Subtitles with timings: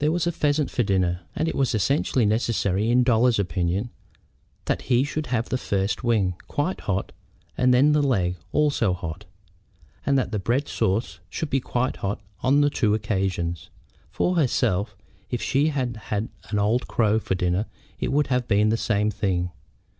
[0.00, 3.90] There was a pheasant for dinner, and it was essentially necessary, in Dolly's opinion,
[4.64, 7.12] that he should have first the wing, quite hot,
[7.56, 9.26] and then the leg, also hot,
[10.04, 13.70] and that the bread sauce should be quite hot on the two occasions.
[14.10, 14.96] For herself,
[15.30, 17.66] if she had had an old crow for dinner
[18.00, 19.52] it would have been the same thing.